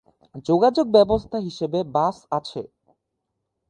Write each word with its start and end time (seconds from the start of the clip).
যোগাযোগ 0.45 0.85
ব্যবস্থা 0.91 1.37
হিসেবে 1.39 1.79
বাস 1.95 2.17
আছে। 2.31 2.61